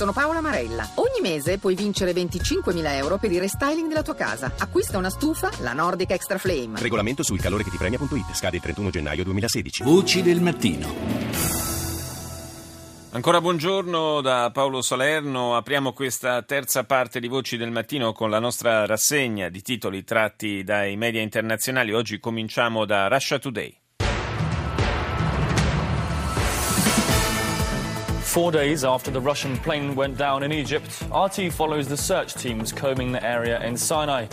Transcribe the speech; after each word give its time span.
sono 0.00 0.12
Paola 0.12 0.40
Marella. 0.40 0.88
Ogni 0.94 1.20
mese 1.20 1.58
puoi 1.58 1.74
vincere 1.74 2.12
25.000 2.12 2.94
euro 2.94 3.18
per 3.18 3.30
il 3.32 3.38
restyling 3.38 3.86
della 3.86 4.00
tua 4.02 4.14
casa. 4.14 4.50
Acquista 4.56 4.96
una 4.96 5.10
stufa, 5.10 5.50
la 5.58 5.74
Nordic 5.74 6.12
Extra 6.12 6.38
Flame. 6.38 6.80
Regolamento 6.80 7.22
sul 7.22 7.38
calore 7.38 7.64
che 7.64 7.70
ti 7.70 7.76
premia.it. 7.76 8.32
Scade 8.32 8.56
il 8.56 8.62
31 8.62 8.88
gennaio 8.88 9.24
2016. 9.24 9.82
Voci 9.82 10.22
del 10.22 10.40
mattino. 10.40 10.88
Ancora 13.10 13.42
buongiorno 13.42 14.22
da 14.22 14.50
Paolo 14.50 14.80
Salerno. 14.80 15.54
Apriamo 15.54 15.92
questa 15.92 16.40
terza 16.44 16.84
parte 16.84 17.20
di 17.20 17.28
Voci 17.28 17.58
del 17.58 17.70
Mattino 17.70 18.12
con 18.12 18.30
la 18.30 18.38
nostra 18.38 18.86
rassegna 18.86 19.50
di 19.50 19.60
titoli 19.60 20.02
tratti 20.02 20.64
dai 20.64 20.96
media 20.96 21.20
internazionali. 21.20 21.92
Oggi 21.92 22.18
cominciamo 22.18 22.86
da 22.86 23.06
Russia 23.08 23.38
Today. 23.38 23.79
Four 28.30 28.52
days 28.52 28.84
after 28.84 29.10
the 29.10 29.20
Russian 29.20 29.56
plane 29.56 29.96
went 29.96 30.16
down 30.16 30.44
in 30.44 30.52
Egypt, 30.52 31.02
RT 31.12 31.52
follows 31.52 31.88
the 31.88 31.96
search 31.96 32.32
teams 32.34 32.70
combing 32.70 33.10
the 33.10 33.20
area 33.24 33.60
in 33.64 33.76
Sinai. 33.76 34.26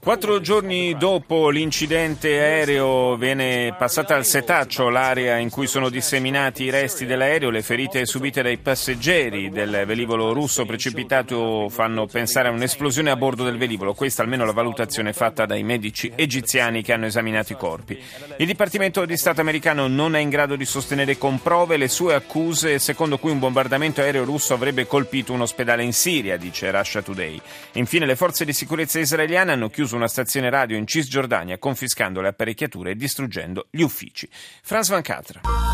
Quattro 0.00 0.40
giorni 0.40 0.96
dopo 0.96 1.48
l'incidente 1.48 2.38
aereo 2.38 3.16
viene 3.16 3.74
passata 3.78 4.14
al 4.14 4.24
setaccio 4.24 4.88
l'area 4.90 5.38
in 5.38 5.50
cui 5.50 5.66
sono 5.66 5.88
disseminati 5.88 6.64
i 6.64 6.70
resti 6.70 7.06
dell'aereo. 7.06 7.50
Le 7.50 7.62
ferite 7.62 8.04
subite 8.04 8.42
dai 8.42 8.58
passeggeri 8.58 9.48
del 9.48 9.84
velivolo 9.86 10.32
russo 10.32 10.66
precipitato 10.66 11.68
fanno 11.70 12.06
pensare 12.06 12.48
a 12.48 12.50
un'esplosione 12.52 13.10
a 13.10 13.16
bordo 13.16 13.42
del 13.42 13.56
velivolo. 13.56 13.94
Questa 13.94 14.22
almeno 14.22 14.44
la 14.44 14.52
valutazione 14.52 15.12
fatta 15.12 15.46
dai 15.46 15.62
medici 15.62 16.12
egiziani 16.14 16.82
che 16.82 16.92
hanno 16.92 17.06
esaminato 17.06 17.52
i 17.52 17.56
corpi. 17.56 17.98
Il 18.36 18.46
Dipartimento 18.46 19.04
di 19.06 19.16
Stato 19.16 19.40
americano 19.40 19.86
non 19.86 20.14
è 20.14 20.20
in 20.20 20.28
grado 20.28 20.56
di 20.56 20.64
sostenere 20.64 21.18
con 21.18 21.40
prove 21.40 21.78
le 21.78 21.88
sue 21.88 22.14
accuse 22.14 22.78
secondo 22.78 23.18
cui 23.18 23.30
un 23.30 23.38
bombardamento 23.38 24.02
aereo 24.02 24.24
russo 24.24 24.54
avrebbe 24.54 24.86
colpito 24.86 25.32
un 25.32 25.40
ospedale 25.40 25.82
in 25.82 25.92
Siria, 25.92 26.36
dice 26.36 26.70
Russia 26.70 27.02
Today. 27.02 27.40
Infine 27.72 28.06
le 28.06 28.16
forze 28.16 28.44
di 28.44 28.52
sicurezza 28.52 28.72
israeliane 28.82 29.52
hanno 29.52 29.68
chiuso 29.68 29.96
una 29.96 30.08
stazione 30.08 30.50
radio 30.50 30.76
in 30.76 30.86
Cisgiordania 30.86 31.58
confiscando 31.58 32.20
le 32.20 32.28
apparecchiature 32.28 32.90
e 32.90 32.96
distruggendo 32.96 33.66
gli 33.70 33.82
uffici. 33.82 34.28
Franz 34.62 34.88
Van 34.88 35.02
Catra. 35.02 35.73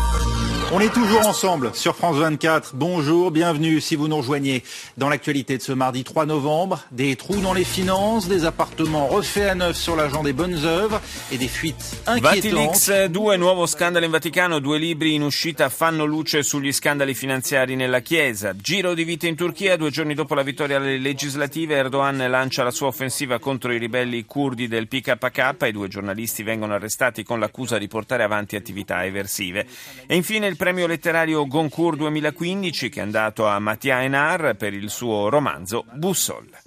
On 0.73 0.79
est 0.79 0.93
toujours 0.93 1.27
ensemble 1.27 1.71
sur 1.73 1.97
France 1.97 2.15
24. 2.15 2.75
Bonjour, 2.75 3.29
bienvenue 3.29 3.81
si 3.81 3.97
vous 3.97 4.07
nous 4.07 4.15
rejoignez 4.15 4.63
dans 4.95 5.09
l'actualité 5.09 5.57
de 5.57 5.61
ce 5.61 5.73
mardi 5.73 6.05
3 6.05 6.25
novembre. 6.25 6.79
Des 6.91 7.17
trous 7.17 7.41
dans 7.41 7.53
les 7.53 7.65
finances, 7.65 8.29
des 8.29 8.45
appartements 8.45 9.07
refaits 9.07 9.49
à 9.49 9.53
neuf 9.53 9.75
sur 9.75 9.97
l'agent 9.97 10.23
des 10.23 10.31
bonnes 10.31 10.63
œuvres 10.63 11.01
e 11.29 11.35
des 11.35 11.49
fuites 11.49 11.75
inquietantes. 12.07 12.53
Vatilix 12.53 13.07
2, 13.09 13.35
nuovo 13.35 13.65
scandalo 13.65 14.05
in 14.05 14.11
Vaticano, 14.11 14.59
due 14.59 14.77
libri 14.77 15.13
in 15.13 15.23
uscita 15.23 15.67
fanno 15.67 16.05
luce 16.05 16.41
sugli 16.41 16.71
scandali 16.71 17.15
finanziari 17.15 17.75
nella 17.75 17.99
Chiesa. 17.99 18.55
Giro 18.55 18.93
di 18.93 19.03
vita 19.03 19.27
in 19.27 19.35
Turchia, 19.35 19.75
due 19.75 19.91
giorni 19.91 20.13
dopo 20.13 20.35
la 20.35 20.43
vittoria 20.43 20.77
alle 20.77 20.97
legislative 20.97 21.75
Erdogan 21.75 22.15
lancia 22.29 22.63
la 22.63 22.71
sua 22.71 22.87
offensiva 22.87 23.39
contro 23.39 23.73
i 23.73 23.77
ribelli 23.77 24.23
curdi 24.25 24.69
del 24.69 24.87
PKK 24.87 25.63
e 25.63 25.71
due 25.73 25.89
giornalisti 25.89 26.43
vengono 26.43 26.75
arrestati 26.75 27.23
con 27.23 27.41
l'accusa 27.41 27.77
di 27.77 27.89
portare 27.89 28.23
avanti 28.23 28.55
attività 28.55 29.03
eversive. 29.03 29.67
E 30.07 30.15
infine 30.15 30.47
il 30.47 30.59
premio 30.61 30.85
letterario 30.85 31.47
Goncourt 31.47 31.97
2015 31.97 32.89
che 32.89 32.99
è 32.99 33.01
andato 33.01 33.47
a 33.47 33.57
Mattia 33.57 34.03
Enar 34.03 34.53
per 34.55 34.75
il 34.75 34.91
suo 34.91 35.27
romanzo 35.27 35.85
Boussole. 35.93 36.61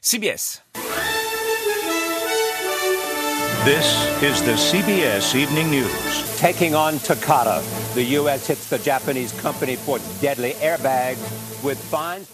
CBS. 0.00 0.62
This 3.64 4.08
is 4.20 4.42
the 4.44 4.54
CBS 4.54 5.34
Evening 5.34 5.70
News. 5.70 6.31
Taking 6.42 6.74
on 6.74 6.98
Takata, 6.98 7.62
the 7.94 8.02
U.S. 8.18 8.48
hits 8.48 8.68
the 8.68 8.76
Japanese 8.76 9.30
company 9.40 9.76
for 9.76 10.00
deadly 10.20 10.54
airbags. 10.54 11.50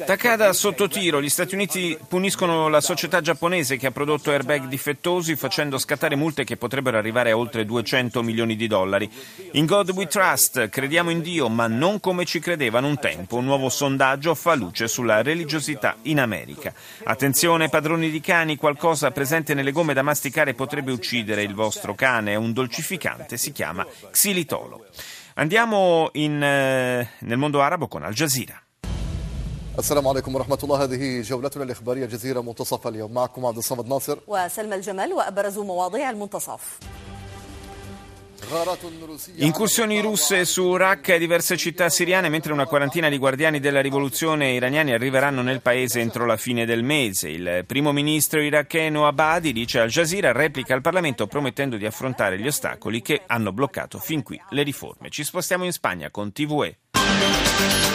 Takada 0.06 0.54
sotto 0.54 0.88
tiro. 0.88 1.20
Gli 1.20 1.28
Stati 1.28 1.54
Uniti 1.54 1.98
puniscono 2.08 2.68
la 2.68 2.80
società 2.80 3.20
giapponese 3.20 3.76
che 3.76 3.88
ha 3.88 3.90
prodotto 3.90 4.30
airbag 4.30 4.68
difettosi 4.68 5.36
facendo 5.36 5.76
scattare 5.76 6.16
multe 6.16 6.44
che 6.44 6.56
potrebbero 6.56 6.96
arrivare 6.96 7.32
a 7.32 7.36
oltre 7.36 7.66
200 7.66 8.22
milioni 8.22 8.56
di 8.56 8.66
dollari. 8.66 9.10
In 9.52 9.66
God 9.66 9.90
We 9.90 10.06
Trust, 10.06 10.70
crediamo 10.70 11.10
in 11.10 11.20
Dio, 11.20 11.50
ma 11.50 11.66
non 11.66 12.00
come 12.00 12.24
ci 12.24 12.38
credevano 12.40 12.86
un 12.86 12.98
tempo. 12.98 13.36
Un 13.36 13.44
nuovo 13.44 13.68
sondaggio 13.68 14.34
fa 14.34 14.54
luce 14.54 14.88
sulla 14.88 15.20
religiosità 15.20 15.96
in 16.02 16.20
America. 16.20 16.72
Attenzione, 17.04 17.68
padroni 17.68 18.08
di 18.08 18.20
cani, 18.20 18.56
qualcosa 18.56 19.10
presente 19.10 19.52
nelle 19.52 19.72
gomme 19.72 19.92
da 19.92 20.00
masticare 20.00 20.54
potrebbe 20.54 20.90
uccidere 20.90 21.42
il 21.42 21.52
vostro 21.52 21.94
cane. 21.94 22.32
È 22.32 22.36
un 22.36 22.54
dolcificante, 22.54 23.36
si 23.36 23.52
chiama 23.52 23.86
xilitolo. 24.12 24.84
Andiamo 25.34 26.10
in, 26.14 26.42
eh, 26.42 27.08
nel 27.20 27.36
mondo 27.36 27.60
arabo 27.62 27.88
con 27.88 28.02
Al 28.02 28.14
Jazeera. 28.14 28.62
السلام 29.78 30.08
عليكم 30.08 30.34
ورحمة 30.34 30.58
الله 30.64 30.84
هذه 30.84 31.22
جولتنا 31.22 31.64
الإخبارية 31.64 32.06
جزيرة 32.06 32.40
منتصف 32.40 32.86
اليوم 32.86 33.12
معكم 33.14 33.46
عبد 33.46 33.56
الصمد 33.56 33.86
ناصر 33.88 34.18
وسلمى 34.26 34.74
الجمال 34.74 35.12
وأبرز 35.12 35.58
مواضيع 35.58 36.10
المنتصف 36.10 36.78
Incursioni 39.36 40.00
russe 40.00 40.44
su 40.44 40.76
Raqqa 40.76 41.14
e 41.14 41.18
diverse 41.18 41.56
città 41.56 41.88
siriane, 41.88 42.28
mentre 42.28 42.52
una 42.52 42.66
quarantina 42.66 43.08
di 43.08 43.18
guardiani 43.18 43.60
della 43.60 43.80
rivoluzione 43.80 44.52
iraniani 44.52 44.92
arriveranno 44.92 45.42
nel 45.42 45.60
paese 45.60 46.00
entro 46.00 46.24
la 46.24 46.36
fine 46.36 46.64
del 46.64 46.82
mese. 46.82 47.28
Il 47.28 47.64
primo 47.66 47.92
ministro 47.92 48.40
iracheno 48.40 49.06
Abadi 49.06 49.52
dice 49.52 49.80
Al 49.80 49.90
Jazeera 49.90 50.32
replica 50.32 50.74
al 50.74 50.80
Parlamento 50.80 51.26
promettendo 51.26 51.76
di 51.76 51.86
affrontare 51.86 52.38
gli 52.38 52.46
ostacoli 52.46 53.02
che 53.02 53.22
hanno 53.26 53.52
bloccato 53.52 53.98
fin 53.98 54.22
qui 54.22 54.40
le 54.50 54.62
riforme. 54.62 55.10
Ci 55.10 55.24
spostiamo 55.24 55.64
in 55.64 55.72
Spagna 55.72 56.10
con 56.10 56.32
TVE. 56.32 57.87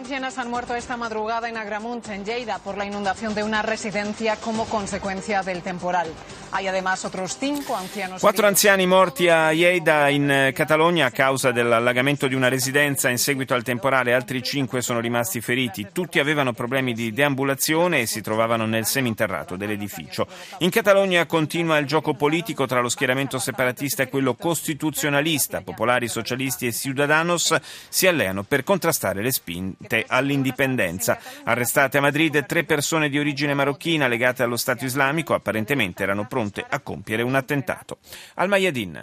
Ancianas 0.00 0.38
han 0.38 0.48
muerto 0.48 0.74
esta 0.74 0.96
madrugada 0.96 1.50
en 1.50 1.58
Agramunt, 1.58 2.08
en 2.08 2.24
Lleida, 2.24 2.58
por 2.58 2.78
la 2.78 2.86
inundación 2.86 3.34
de 3.34 3.42
una 3.42 3.60
residencia 3.60 4.36
como 4.36 4.64
consecuencia 4.64 5.42
del 5.42 5.60
temporal. 5.60 6.08
Hay 6.52 6.66
además 6.66 7.04
otros 7.04 7.36
cinco 7.38 7.76
ancianos. 7.76 8.22
Quattro 8.22 8.46
anziani 8.46 8.86
morti 8.86 9.28
a 9.28 9.52
Lleida, 9.52 10.10
in 10.10 10.52
Catalogna, 10.54 11.06
a 11.06 11.10
causa 11.10 11.52
dell'allagamento 11.52 12.28
di 12.28 12.34
una 12.34 12.48
residenza 12.48 13.10
in 13.10 13.18
seguito 13.18 13.52
al 13.52 13.62
temporale. 13.62 14.14
Altri 14.14 14.42
cinque 14.42 14.80
sono 14.80 15.00
rimasti 15.00 15.42
feriti. 15.42 15.88
Tutti 15.92 16.18
avevano 16.18 16.54
problemi 16.54 16.94
di 16.94 17.12
deambulazione 17.12 18.00
e 18.00 18.06
si 18.06 18.22
trovavano 18.22 18.64
nel 18.64 18.86
seminterrato 18.86 19.56
dell'edificio. 19.56 20.26
In 20.60 20.70
Catalogna 20.70 21.26
continua 21.26 21.76
il 21.76 21.86
gioco 21.86 22.14
politico 22.14 22.66
tra 22.66 22.80
lo 22.80 22.88
schieramento 22.88 23.38
separatista 23.38 24.02
e 24.02 24.08
quello 24.08 24.34
costituzionalista. 24.34 25.60
Popolari, 25.60 26.08
socialisti 26.08 26.66
e 26.66 26.72
Ciudadanos 26.72 27.54
si 27.88 28.06
alleano 28.06 28.44
per 28.44 28.64
contrastare 28.64 29.22
le 29.22 29.30
spinte 29.30 29.89
all'indipendenza. 30.07 31.17
Arrestate 31.43 31.97
a 31.97 32.01
Madrid 32.01 32.45
tre 32.45 32.63
persone 32.63 33.09
di 33.09 33.19
origine 33.19 33.53
marocchina 33.53 34.07
legate 34.07 34.43
allo 34.43 34.57
Stato 34.57 34.85
islamico, 34.85 35.33
apparentemente 35.33 36.03
erano 36.03 36.25
pronte 36.27 36.65
a 36.67 36.79
compiere 36.79 37.23
un 37.23 37.35
attentato. 37.35 37.97
Al 38.35 38.47
Mayadin. 38.47 38.99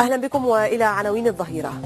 أهلا 0.00 0.16
بكم 0.16 0.44
وإلى 0.44 0.84
عناوين 0.84 1.26
الظهيرة 1.26 1.80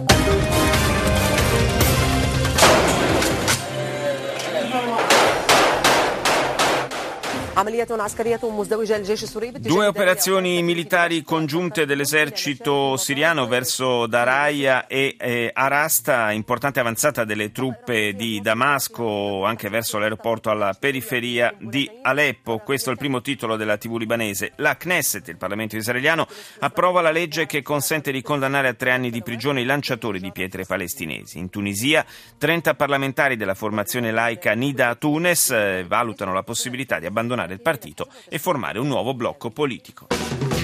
Due 9.59 9.87
operazioni 9.87 10.61
militari 10.61 11.23
congiunte 11.23 11.85
dell'esercito 11.85 12.97
siriano 12.97 13.47
verso 13.47 14.07
Daraya 14.07 14.87
e 14.87 15.15
eh, 15.17 15.51
Arasta, 15.53 16.33
importante 16.33 16.81
avanzata 16.81 17.23
delle 17.23 17.53
truppe 17.53 18.13
di 18.13 18.41
Damasco 18.41 19.45
anche 19.45 19.69
verso 19.69 19.97
l'aeroporto 19.97 20.49
alla 20.49 20.75
periferia 20.77 21.55
di 21.57 21.89
Aleppo. 22.01 22.57
Questo 22.57 22.89
è 22.89 22.91
il 22.91 22.97
primo 22.97 23.21
titolo 23.21 23.55
della 23.55 23.77
TV 23.77 23.99
libanese. 23.99 24.51
La 24.57 24.75
Knesset, 24.75 25.25
il 25.29 25.37
Parlamento 25.37 25.77
israeliano, 25.77 26.27
approva 26.59 26.99
la 26.99 27.11
legge 27.11 27.45
che 27.45 27.61
consente 27.61 28.11
di 28.11 28.21
condannare 28.21 28.67
a 28.67 28.73
tre 28.73 28.91
anni 28.91 29.09
di 29.09 29.23
prigione 29.23 29.61
i 29.61 29.65
lanciatori 29.65 30.19
di 30.19 30.33
pietre 30.33 30.65
palestinesi. 30.65 31.37
In 31.37 31.49
Tunisia, 31.49 32.05
30 32.37 32.73
parlamentari 32.73 33.37
della 33.37 33.55
formazione 33.55 34.11
laica 34.11 34.51
Nida 34.51 34.95
Tunes 34.95 35.51
eh, 35.51 35.85
valutano 35.87 36.33
la 36.33 36.43
possibilità 36.43 36.99
di 36.99 37.05
abbandonare 37.45 37.53
il 37.53 37.61
partito 37.61 38.07
e 38.27 38.39
formare 38.39 38.79
un 38.79 38.87
nuovo 38.87 39.13
blocco 39.13 39.49
politico. 39.51 40.54